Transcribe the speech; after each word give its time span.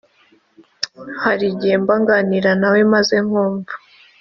Hari 1.23 1.45
igihe 1.51 1.75
mba 1.81 1.95
nganira 2.01 2.51
na 2.61 2.69
we 2.73 2.81
maze 2.93 3.15
nkumva 3.25 3.73